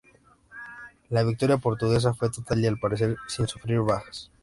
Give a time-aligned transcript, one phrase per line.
[1.11, 4.31] La victoria portuguesa fue total y al parecer sin sufrir bajas.